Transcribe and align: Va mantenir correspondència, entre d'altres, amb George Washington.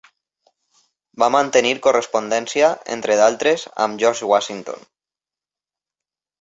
Va 1.23 1.27
mantenir 1.35 1.73
correspondència, 1.87 2.71
entre 2.97 3.19
d'altres, 3.21 3.69
amb 3.87 4.03
George 4.07 4.33
Washington. 4.35 4.85